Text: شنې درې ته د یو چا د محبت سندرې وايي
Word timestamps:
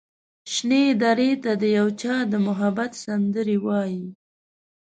شنې 0.53 0.83
درې 1.03 1.29
ته 1.43 1.51
د 1.61 1.63
یو 1.77 1.87
چا 2.01 2.15
د 2.31 2.33
محبت 2.47 2.91
سندرې 3.03 3.57
وايي 3.65 4.05